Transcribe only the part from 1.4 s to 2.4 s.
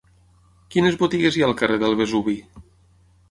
ha al carrer del Vesuvi?